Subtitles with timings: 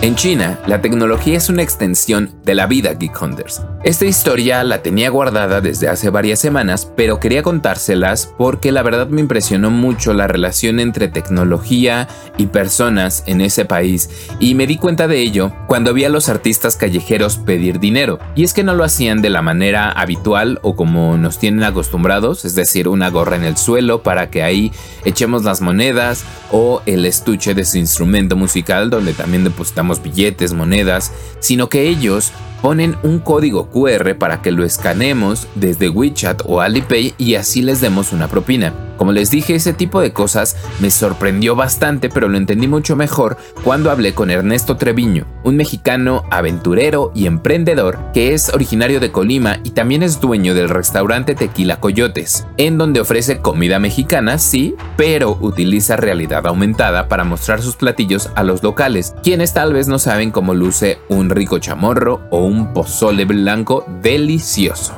[0.00, 3.62] En China, la tecnología es una extensión de la vida Geek Hunters.
[3.82, 9.08] Esta historia la tenía guardada desde hace varias semanas, pero quería contárselas porque la verdad
[9.08, 12.06] me impresionó mucho la relación entre tecnología
[12.36, 14.08] y personas en ese país
[14.38, 18.20] y me di cuenta de ello cuando vi a los artistas callejeros pedir dinero.
[18.36, 22.44] Y es que no lo hacían de la manera habitual o como nos tienen acostumbrados,
[22.44, 24.70] es decir, una gorra en el suelo para que ahí
[25.04, 31.12] echemos las monedas o el estuche de su instrumento musical donde también depositamos billetes, monedas,
[31.40, 37.14] sino que ellos ponen un código QR para que lo escanemos desde WeChat o Alipay
[37.18, 38.72] y así les demos una propina.
[38.98, 43.36] Como les dije, ese tipo de cosas me sorprendió bastante, pero lo entendí mucho mejor
[43.62, 49.60] cuando hablé con Ernesto Treviño, un mexicano aventurero y emprendedor que es originario de Colima
[49.62, 55.38] y también es dueño del restaurante Tequila Coyotes, en donde ofrece comida mexicana, sí, pero
[55.40, 60.32] utiliza realidad aumentada para mostrar sus platillos a los locales, quienes tal vez no saben
[60.32, 64.94] cómo luce un rico chamorro o un pozole blanco delicioso.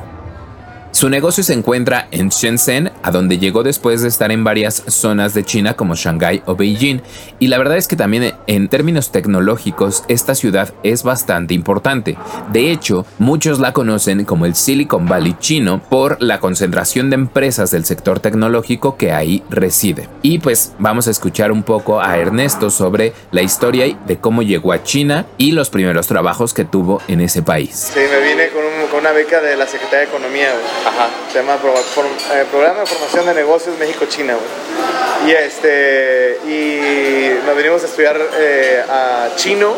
[0.91, 5.33] Su negocio se encuentra en Shenzhen, a donde llegó después de estar en varias zonas
[5.33, 7.01] de China como Shanghái o Beijing,
[7.39, 12.17] y la verdad es que también en términos tecnológicos esta ciudad es bastante importante.
[12.51, 17.71] De hecho, muchos la conocen como el Silicon Valley chino por la concentración de empresas
[17.71, 20.09] del sector tecnológico que ahí reside.
[20.21, 24.73] Y pues vamos a escuchar un poco a Ernesto sobre la historia de cómo llegó
[24.73, 27.91] a China y los primeros trabajos que tuvo en ese país.
[27.93, 28.61] Sí, me vine con,
[28.99, 30.49] una beca de la Secretaría de Economía.
[30.85, 31.09] Ajá.
[31.31, 34.35] Se llama eh, Programa de Formación de Negocios México-China.
[35.25, 36.60] Y, este, y
[37.45, 39.73] nos venimos a estudiar eh, a chino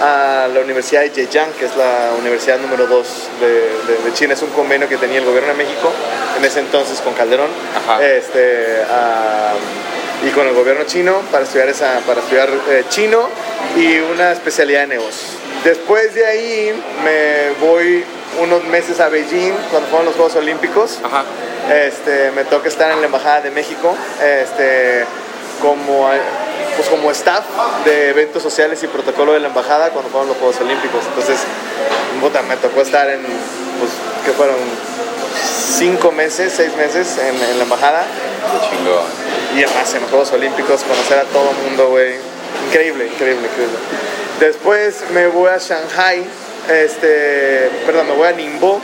[0.00, 3.06] a la Universidad de Zhejiang, que es la universidad número 2
[3.40, 4.34] de, China.
[4.34, 5.92] Es un convenio que tenía el gobierno de México
[6.36, 7.48] en ese entonces con Calderón
[8.02, 8.82] este,
[10.26, 13.28] y con el gobierno chino para estudiar, esa, para estudiar eh, chino
[13.76, 15.36] y una especialidad de negocios.
[15.64, 18.04] Después de ahí me voy
[18.40, 20.98] unos meses a Beijing cuando fueron los Juegos Olímpicos.
[21.72, 25.04] Este, me toca estar en la Embajada de México este,
[25.62, 26.10] como,
[26.76, 27.44] pues como staff
[27.84, 31.04] de eventos sociales y protocolo de la Embajada cuando fueron los Juegos Olímpicos.
[31.06, 31.38] Entonces,
[32.48, 33.92] me tocó estar en, pues,
[34.24, 34.56] que fueron
[35.78, 38.04] cinco meses, seis meses en, la Embajada.
[39.56, 42.14] Y además en los Juegos Olímpicos, conocer a todo el mundo, güey.
[42.68, 43.78] Increíble, increíble, increíble.
[44.40, 46.24] Después me voy a Shanghai
[46.70, 48.80] este, perdón, me voy a Nimbo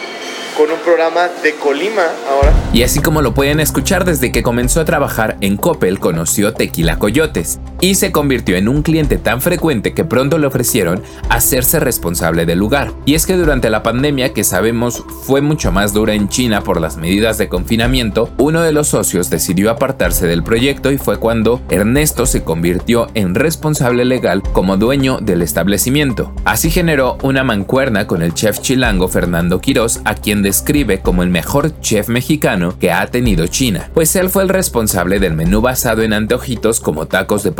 [0.56, 2.52] con un programa de Colima ahora.
[2.72, 6.98] Y así como lo pueden escuchar, desde que comenzó a trabajar en Coppel conoció Tequila
[6.98, 12.46] Coyotes y se convirtió en un cliente tan frecuente que pronto le ofrecieron hacerse responsable
[12.46, 12.92] del lugar.
[13.06, 16.80] Y es que durante la pandemia, que sabemos fue mucho más dura en China por
[16.80, 21.60] las medidas de confinamiento, uno de los socios decidió apartarse del proyecto y fue cuando
[21.70, 26.32] Ernesto se convirtió en responsable legal como dueño del establecimiento.
[26.44, 31.30] Así generó una mancuerna con el chef chilango Fernando Quirós, a quien describe como el
[31.30, 36.02] mejor chef mexicano que ha tenido China, pues él fue el responsable del menú basado
[36.02, 37.52] en antojitos como tacos de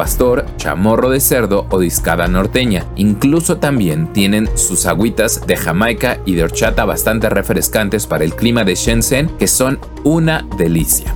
[0.57, 2.87] chamorro de cerdo o discada norteña.
[2.97, 8.65] Incluso también tienen sus agüitas de Jamaica y de horchata bastante refrescantes para el clima
[8.65, 11.15] de Shenzhen que son una delicia.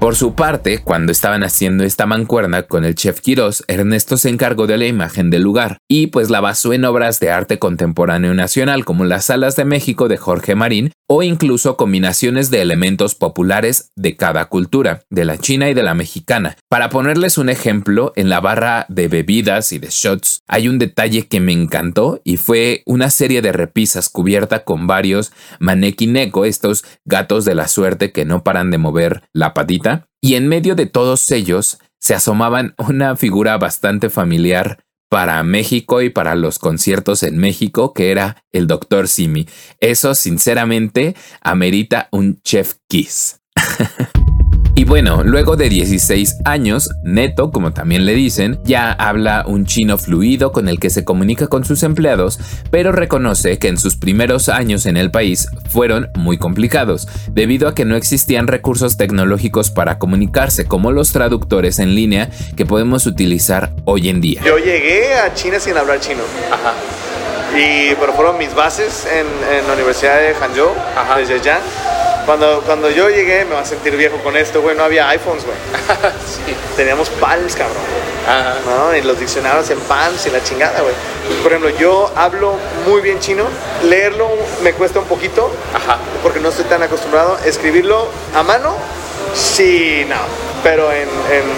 [0.00, 4.66] Por su parte, cuando estaban haciendo esta mancuerna con el chef Quirós, Ernesto se encargó
[4.66, 8.84] de la imagen del lugar y pues la basó en obras de arte contemporáneo nacional
[8.84, 14.16] como las Salas de México de Jorge Marín o incluso combinaciones de elementos populares de
[14.16, 16.56] cada cultura, de la china y de la mexicana.
[16.68, 21.28] Para ponerles un ejemplo, en la barra de bebidas y de shots hay un detalle
[21.28, 27.44] que me encantó y fue una serie de repisas cubierta con varios manequineco, estos gatos
[27.44, 31.30] de la suerte que no paran de mover la patita y en medio de todos
[31.30, 37.92] ellos se asomaban una figura bastante familiar para México y para los conciertos en México,
[37.92, 39.08] que era el Dr.
[39.08, 39.46] Simi.
[39.80, 43.40] Eso, sinceramente, amerita un chef kiss.
[44.78, 49.96] Y bueno, luego de 16 años, Neto, como también le dicen, ya habla un chino
[49.96, 52.38] fluido con el que se comunica con sus empleados,
[52.70, 57.74] pero reconoce que en sus primeros años en el país fueron muy complicados, debido a
[57.74, 63.72] que no existían recursos tecnológicos para comunicarse como los traductores en línea que podemos utilizar
[63.86, 64.42] hoy en día.
[64.44, 66.20] Yo llegué a China sin hablar chino.
[66.52, 66.74] Ajá.
[67.58, 71.16] Y, pero fueron mis bases en, la Universidad de Hangzhou, Ajá.
[71.16, 71.62] de Zhejiang
[72.26, 75.44] cuando, cuando yo llegué, me va a sentir viejo con esto, güey, no había iPhones,
[75.44, 75.56] güey.
[76.26, 76.54] sí.
[76.76, 77.76] Teníamos PALs, cabrón.
[78.28, 78.56] Ajá.
[78.66, 78.96] ¿no?
[78.96, 80.94] Y los diccionarios en PALs y la chingada, güey.
[81.42, 82.56] Por ejemplo, yo hablo
[82.86, 83.44] muy bien chino.
[83.84, 84.28] Leerlo
[84.62, 85.50] me cuesta un poquito.
[85.72, 85.98] Ajá.
[86.22, 87.38] Porque no estoy tan acostumbrado.
[87.44, 88.74] Escribirlo a mano
[89.34, 91.06] Sí, no pero en,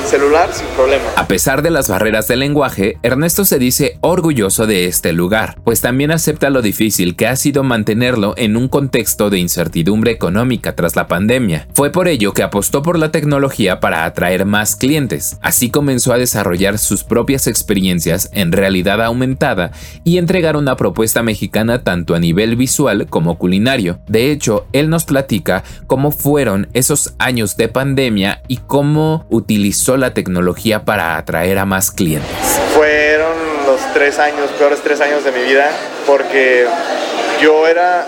[0.06, 1.04] celular sin problema.
[1.16, 5.80] A pesar de las barreras del lenguaje, Ernesto se dice orgulloso de este lugar, pues
[5.80, 10.94] también acepta lo difícil que ha sido mantenerlo en un contexto de incertidumbre económica tras
[10.94, 11.68] la pandemia.
[11.72, 15.38] Fue por ello que apostó por la tecnología para atraer más clientes.
[15.40, 19.72] Así comenzó a desarrollar sus propias experiencias en realidad aumentada
[20.04, 24.00] y entregar una propuesta mexicana tanto a nivel visual como culinario.
[24.06, 28.97] De hecho, él nos platica cómo fueron esos años de pandemia y cómo
[29.28, 32.30] utilizó la tecnología para atraer a más clientes?
[32.74, 33.32] Fueron
[33.66, 35.70] los tres años, peores tres años de mi vida,
[36.06, 36.66] porque
[37.40, 38.06] yo era,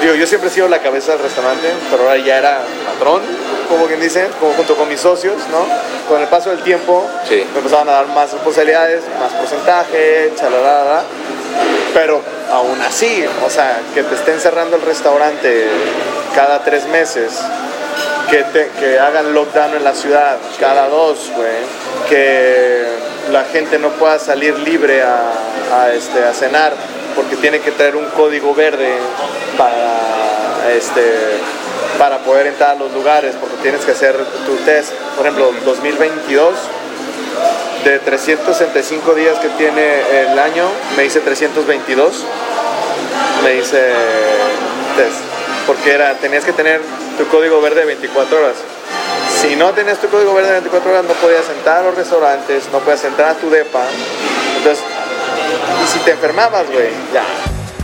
[0.00, 2.60] digo, yo siempre he sido la cabeza del restaurante, pero ahora ya era
[2.92, 3.22] patrón,
[3.68, 5.66] como quien dice, como junto con mis socios, ¿no?
[6.08, 11.02] Con el paso del tiempo me empezaban a dar más responsabilidades, más porcentaje, chalada,
[11.92, 12.20] pero
[12.52, 15.66] aún así, o sea, que te estén cerrando el restaurante
[16.34, 17.40] cada tres meses
[18.30, 21.50] que, hagan lockdown en la ciudad cada dos, güey,
[22.08, 22.84] que
[23.32, 26.72] la gente no pueda salir libre a, este, a cenar
[27.14, 28.88] porque tiene que traer un código verde
[29.56, 31.02] para, este,
[31.98, 34.16] para poder entrar a los lugares, porque tienes que hacer
[34.46, 34.92] tu test.
[35.16, 36.54] Por ejemplo, 2022,
[37.84, 40.66] de 365 días que tiene el año,
[40.96, 42.24] me hice 322,
[43.44, 43.92] me hice
[44.96, 45.20] test,
[45.66, 46.80] porque era, tenías que tener
[47.16, 48.56] tu código verde de 24 horas.
[49.40, 52.64] Si no tenías tu código verde de 24 horas, no podías entrar a los restaurantes,
[52.72, 53.84] no podías entrar a tu depa.
[54.58, 54.84] Entonces,
[55.84, 57.24] y si te enfermabas, güey, ya,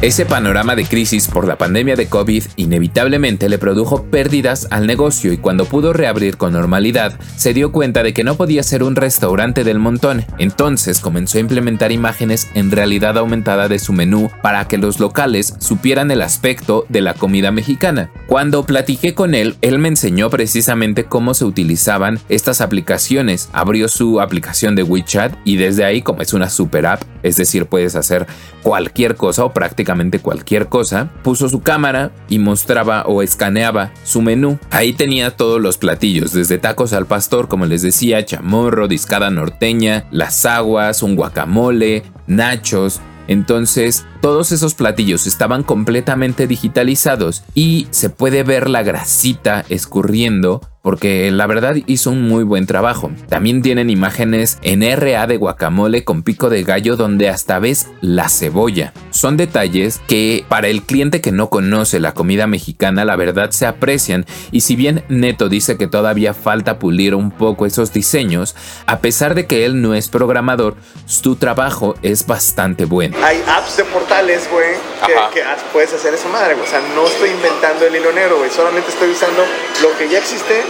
[0.03, 5.31] ese panorama de crisis por la pandemia de COVID inevitablemente le produjo pérdidas al negocio
[5.31, 8.97] y cuando pudo reabrir con normalidad, se dio cuenta de que no podía ser un
[8.97, 10.25] restaurante del montón.
[10.39, 15.53] Entonces comenzó a implementar imágenes en realidad aumentada de su menú para que los locales
[15.59, 18.11] supieran el aspecto de la comida mexicana.
[18.27, 23.51] Cuando platiqué con él, él me enseñó precisamente cómo se utilizaban estas aplicaciones.
[23.53, 27.67] Abrió su aplicación de WeChat y desde ahí, como es una super app, es decir,
[27.67, 28.27] puedes hacer
[28.63, 29.90] cualquier cosa o prácticamente
[30.21, 34.59] cualquier cosa, puso su cámara y mostraba o escaneaba su menú.
[34.71, 40.07] Ahí tenía todos los platillos, desde tacos al pastor, como les decía, chamorro, discada norteña,
[40.11, 43.01] las aguas, un guacamole, nachos,
[43.31, 51.31] entonces, todos esos platillos estaban completamente digitalizados y se puede ver la grasita escurriendo porque
[51.31, 53.11] la verdad hizo un muy buen trabajo.
[53.29, 58.29] También tienen imágenes en RA de guacamole con pico de gallo donde hasta ves la
[58.29, 58.93] cebolla.
[59.11, 63.67] Son detalles que para el cliente que no conoce la comida mexicana la verdad se
[63.67, 68.57] aprecian y si bien Neto dice que todavía falta pulir un poco esos diseños,
[68.87, 73.17] a pesar de que él no es programador, su trabajo es bastante bueno.
[73.23, 77.87] Hay apps de portales, güey, que, puedes hacer esa madre, o sea, no estoy inventando
[77.87, 79.45] el hilo negro, güey, solamente estoy usando
[79.83, 80.63] lo que ya existe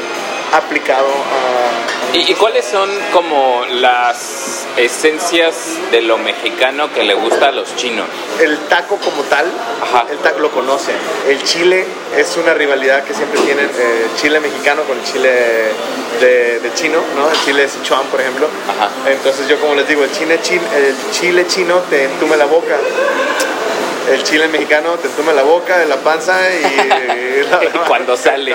[0.52, 2.16] aplicado a...
[2.16, 5.54] ¿Y, cuáles son como las esencias
[5.92, 8.06] de lo mexicano que le gusta a los chinos?
[8.40, 9.46] El taco como tal,
[10.10, 10.96] el taco lo conocen.
[11.28, 11.86] El chile
[12.16, 15.30] es una rivalidad que siempre tienen eh, chile mexicano con el chile
[16.20, 17.30] de, chino, ¿no?
[17.30, 18.48] El chile de Sichuan, por ejemplo.
[19.06, 22.76] Entonces yo como les digo, el chile, chile, el chile chino te entume la boca
[24.12, 26.62] el chile mexicano te toma la boca, de la panza y,
[27.88, 28.52] cuando sale.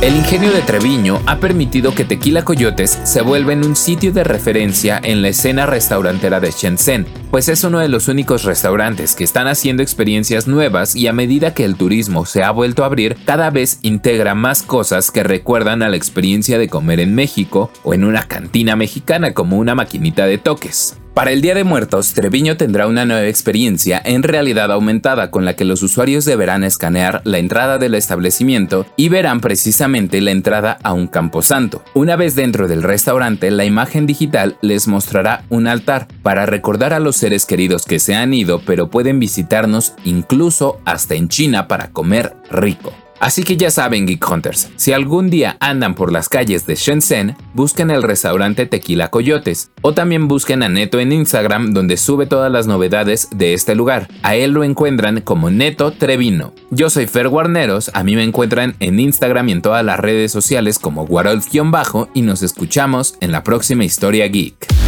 [0.00, 4.24] El ingenio de Treviño ha permitido que Tequila Coyotes se vuelva en un sitio de
[4.24, 9.24] referencia en la escena restaurantera de Shenzhen, pues es uno de los únicos restaurantes que
[9.24, 13.16] están haciendo experiencias nuevas y a medida que el turismo se ha vuelto a abrir,
[13.24, 17.94] cada vez integra más cosas que recuerdan a la experiencia de comer en México o
[17.94, 20.96] en una cantina mexicana como una maquinita de toques.
[21.14, 25.54] Para el Día de Muertos, Treviño tendrá una nueva experiencia en realidad aumentada con la
[25.54, 30.92] que los usuarios deberán escanear la entrada del establecimiento y verán precisamente la entrada a
[30.92, 31.84] un camposanto.
[31.94, 36.98] Una vez dentro del restaurante, la imagen digital les mostrará un altar para recordar a
[36.98, 41.90] los seres queridos que se han ido pero pueden visitarnos incluso hasta en China para
[41.90, 42.92] comer rico.
[43.24, 47.34] Así que ya saben, Geek Hunters, si algún día andan por las calles de Shenzhen,
[47.54, 52.52] busquen el restaurante Tequila Coyotes o también busquen a Neto en Instagram donde sube todas
[52.52, 54.08] las novedades de este lugar.
[54.22, 56.52] A él lo encuentran como Neto Trevino.
[56.70, 60.30] Yo soy Fer Guarneros, a mí me encuentran en Instagram y en todas las redes
[60.30, 64.83] sociales como Warolf-bajo y nos escuchamos en la próxima historia geek.